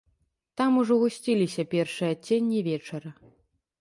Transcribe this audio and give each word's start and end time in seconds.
Там 0.61 0.71
ужо 0.83 0.95
гусціліся 1.03 1.67
першыя 1.73 2.09
адценні 2.17 2.65
вечара. 2.73 3.09